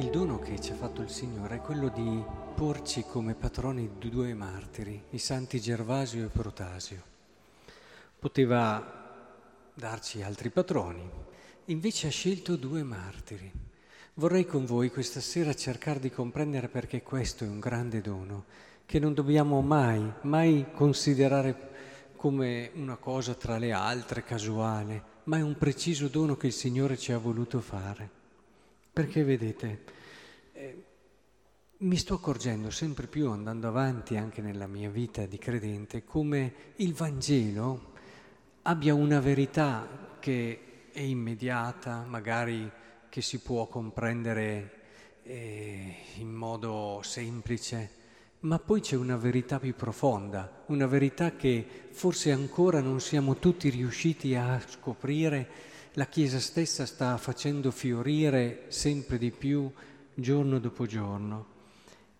[0.00, 2.24] il dono che ci ha fatto il Signore è quello di
[2.54, 7.02] porci come patroni di due martiri, i santi Gervasio e Protasio.
[8.18, 11.06] Poteva darci altri patroni,
[11.66, 13.52] invece ha scelto due martiri.
[14.14, 18.46] Vorrei con voi questa sera cercare di comprendere perché questo è un grande dono,
[18.86, 21.68] che non dobbiamo mai, mai considerare
[22.16, 26.96] come una cosa tra le altre, casuale, ma è un preciso dono che il Signore
[26.96, 28.19] ci ha voluto fare.
[28.92, 29.84] Perché vedete,
[30.52, 30.84] eh,
[31.78, 36.92] mi sto accorgendo sempre più, andando avanti anche nella mia vita di credente, come il
[36.92, 37.92] Vangelo
[38.62, 42.70] abbia una verità che è immediata, magari
[43.08, 44.78] che si può comprendere
[45.22, 47.98] eh, in modo semplice,
[48.40, 53.68] ma poi c'è una verità più profonda, una verità che forse ancora non siamo tutti
[53.68, 55.48] riusciti a scoprire
[55.94, 59.70] la Chiesa stessa sta facendo fiorire sempre di più
[60.14, 61.46] giorno dopo giorno.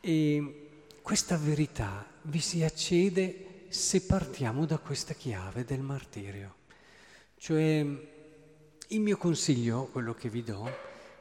[0.00, 0.68] E
[1.00, 6.54] questa verità vi si accede se partiamo da questa chiave del martirio.
[7.38, 7.86] Cioè,
[8.88, 10.70] il mio consiglio, quello che vi do,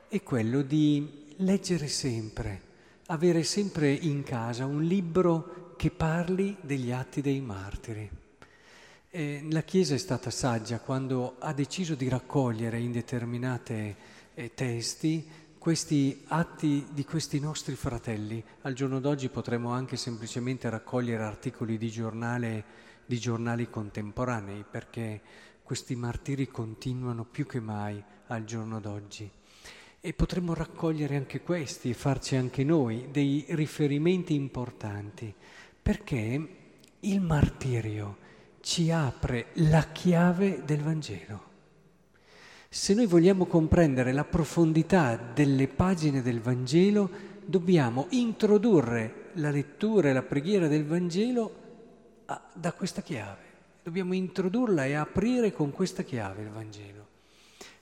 [0.07, 2.61] è quello di leggere sempre,
[3.07, 8.21] avere sempre in casa un libro che parli degli atti dei martiri.
[9.15, 13.95] Eh, la Chiesa è stata saggia quando ha deciso di raccogliere in determinati
[14.33, 15.23] eh, testi
[15.59, 18.43] questi atti di questi nostri fratelli.
[18.61, 22.63] Al giorno d'oggi potremmo anche semplicemente raccogliere articoli di, giornale,
[23.05, 25.21] di giornali contemporanei perché
[25.61, 29.29] questi martiri continuano più che mai al giorno d'oggi.
[30.01, 35.31] E potremmo raccogliere anche questi e farci anche noi dei riferimenti importanti
[35.83, 36.47] perché
[36.99, 38.31] il martirio
[38.63, 41.51] ci apre la chiave del Vangelo.
[42.69, 47.09] Se noi vogliamo comprendere la profondità delle pagine del Vangelo,
[47.43, 51.55] dobbiamo introdurre la lettura e la preghiera del Vangelo
[52.25, 53.41] a, da questa chiave.
[53.83, 57.07] Dobbiamo introdurla e aprire con questa chiave il Vangelo.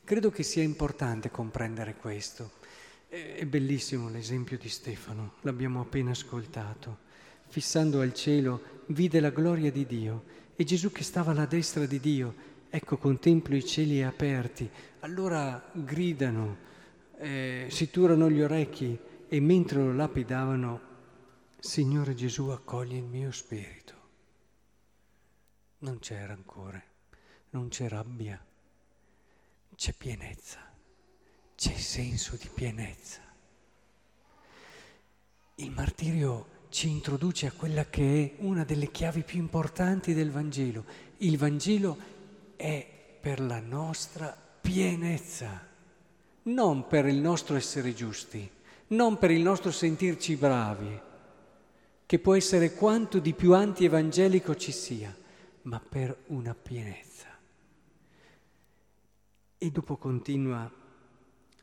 [0.04, 2.54] Credo che sia importante comprendere questo.
[3.08, 7.10] È bellissimo l'esempio di Stefano, l'abbiamo appena ascoltato.
[7.50, 12.00] Fissando al cielo, vide la gloria di Dio e Gesù che stava alla destra di
[12.00, 12.36] Dio,
[12.70, 14.70] ecco contemplo i cieli aperti,
[15.00, 16.58] allora gridano,
[17.18, 18.98] eh, si turano gli orecchi
[19.28, 20.90] e mentre lo lapidavano,
[21.60, 23.94] Signore Gesù accoglie il mio spirito.
[25.80, 26.84] Non c'è rancore,
[27.52, 28.44] non c'è rabbia,
[29.76, 30.60] c'è pienezza,
[31.56, 33.22] c'è senso di pienezza.
[35.56, 40.86] Il martirio ci introduce a quella che è una delle chiavi più importanti del Vangelo.
[41.18, 41.98] Il Vangelo
[42.56, 42.88] è
[43.20, 45.68] per la nostra pienezza,
[46.44, 48.50] non per il nostro essere giusti,
[48.88, 50.98] non per il nostro sentirci bravi,
[52.06, 55.14] che può essere quanto di più anti-evangelico ci sia,
[55.64, 57.28] ma per una pienezza.
[59.58, 60.72] E dopo continua,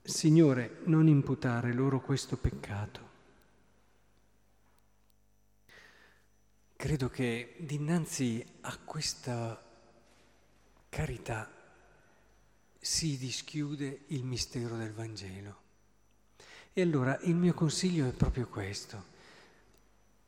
[0.02, 3.07] Signore, non imputare loro questo peccato
[6.80, 9.60] Credo che dinanzi a questa
[10.88, 11.50] carità
[12.78, 15.56] si dischiude il mistero del Vangelo.
[16.72, 19.06] E allora il mio consiglio è proprio questo.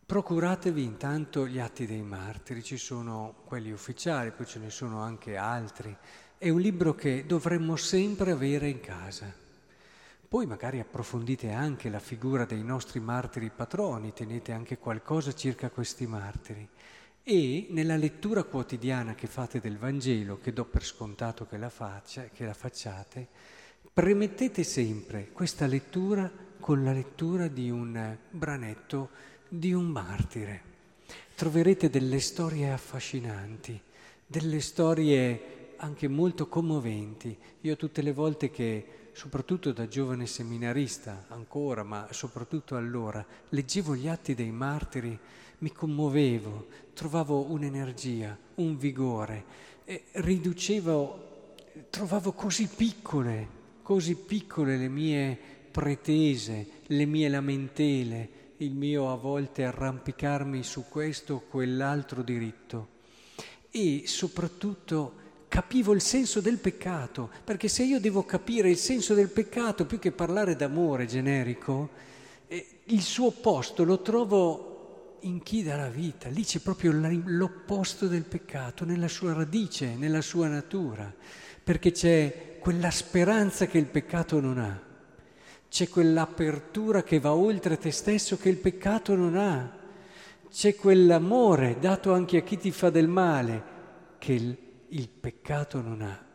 [0.05, 5.37] Procuratevi intanto gli atti dei martiri, ci sono quelli ufficiali, poi ce ne sono anche
[5.37, 5.97] altri.
[6.37, 9.32] È un libro che dovremmo sempre avere in casa.
[10.30, 16.06] Poi magari approfondite anche la figura dei nostri martiri patroni, tenete anche qualcosa circa questi
[16.06, 16.68] martiri.
[17.24, 22.26] E nella lettura quotidiana che fate del Vangelo, che do per scontato che la, faccia,
[22.26, 23.26] che la facciate,
[23.93, 29.08] premettete sempre questa lettura con la lettura di un branetto
[29.49, 30.62] di un martire.
[31.34, 33.81] Troverete delle storie affascinanti,
[34.25, 37.37] delle storie anche molto commoventi.
[37.62, 44.08] Io tutte le volte che soprattutto da giovane seminarista ancora, ma soprattutto allora, leggevo gli
[44.08, 45.18] atti dei martiri,
[45.58, 49.44] mi commuovevo, trovavo un'energia, un vigore,
[50.12, 51.54] riducevo,
[51.90, 55.38] trovavo così piccole, così piccole le mie
[55.70, 58.28] pretese, le mie lamentele,
[58.58, 62.98] il mio a volte arrampicarmi su questo o quell'altro diritto.
[63.70, 65.14] E soprattutto
[65.50, 69.99] capivo il senso del peccato, perché se io devo capire il senso del peccato più
[69.99, 71.91] che parlare d'amore generico,
[72.47, 78.06] eh, il suo posto lo trovo in chi dà la vita, lì c'è proprio l'opposto
[78.06, 81.12] del peccato, nella sua radice, nella sua natura,
[81.62, 84.81] perché c'è quella speranza che il peccato non ha.
[85.69, 89.79] c'è quell'apertura che va oltre te stesso che il peccato non ha,
[90.49, 93.62] c'è quell'amore dato anche a chi ti fa del male
[94.19, 94.56] che il,
[94.90, 96.26] il peccato non ha.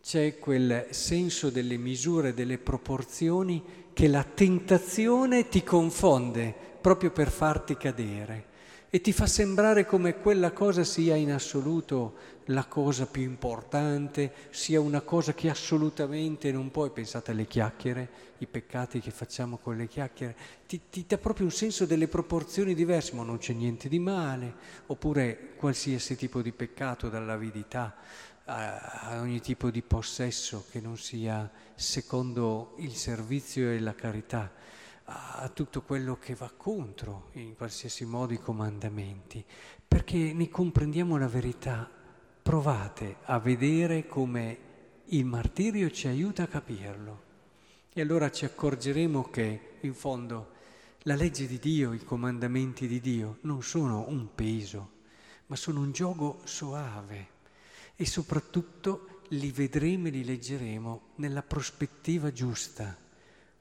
[0.00, 7.76] C'è quel senso delle misure, delle proporzioni che la tentazione ti confonde proprio per farti
[7.76, 8.49] cadere
[8.92, 14.80] e ti fa sembrare come quella cosa sia in assoluto la cosa più importante, sia
[14.80, 18.08] una cosa che assolutamente non puoi, pensate alle chiacchiere,
[18.38, 20.34] i peccati che facciamo con le chiacchiere,
[20.66, 24.54] ti, ti dà proprio un senso delle proporzioni diverse, ma non c'è niente di male,
[24.86, 27.94] oppure qualsiasi tipo di peccato, dall'avidità
[28.46, 34.50] a, a ogni tipo di possesso che non sia secondo il servizio e la carità
[35.12, 39.44] a tutto quello che va contro in qualsiasi modo i comandamenti,
[39.86, 41.90] perché ne comprendiamo la verità.
[42.42, 44.58] Provate a vedere come
[45.06, 47.28] il martirio ci aiuta a capirlo.
[47.92, 50.52] E allora ci accorgeremo che, in fondo,
[51.04, 54.90] la legge di Dio, i comandamenti di Dio non sono un peso,
[55.46, 57.38] ma sono un gioco soave
[57.96, 63.08] e soprattutto li vedremo e li leggeremo nella prospettiva giusta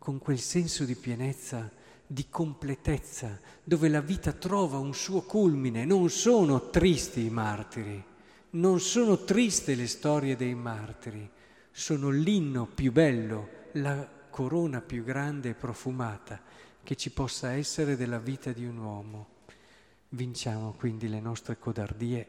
[0.09, 1.69] con quel senso di pienezza,
[2.07, 5.85] di completezza, dove la vita trova un suo culmine.
[5.85, 8.03] Non sono tristi i martiri,
[8.51, 11.29] non sono triste le storie dei martiri,
[11.69, 16.41] sono l'inno più bello, la corona più grande e profumata
[16.81, 19.27] che ci possa essere della vita di un uomo.
[20.09, 22.27] Vinciamo quindi le nostre codardie,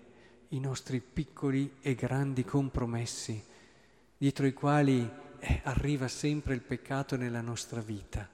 [0.48, 3.42] i nostri piccoli e grandi compromessi,
[4.18, 8.28] dietro i quali eh, arriva sempre il peccato nella nostra vita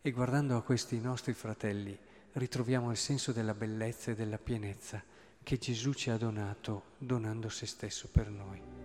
[0.00, 1.96] e guardando a questi nostri fratelli
[2.32, 5.02] ritroviamo il senso della bellezza e della pienezza
[5.42, 8.75] che Gesù ci ha donato donando se stesso per noi.